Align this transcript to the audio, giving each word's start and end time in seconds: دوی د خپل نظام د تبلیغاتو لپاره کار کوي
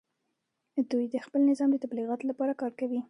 دوی 0.91 1.05
د 1.13 1.15
خپل 1.25 1.41
نظام 1.49 1.69
د 1.71 1.77
تبلیغاتو 1.83 2.25
لپاره 2.31 2.53
کار 2.61 2.71
کوي 2.79 2.99